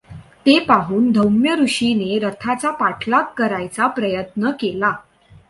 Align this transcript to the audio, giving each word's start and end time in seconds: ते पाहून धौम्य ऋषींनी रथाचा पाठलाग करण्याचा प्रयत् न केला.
ते 0.45 0.57
पाहून 0.59 1.11
धौम्य 1.11 1.55
ऋषींनी 1.55 2.19
रथाचा 2.19 2.71
पाठलाग 2.71 3.23
करण्याचा 3.37 3.87
प्रयत् 3.87 4.39
न 4.39 4.51
केला. 4.51 4.91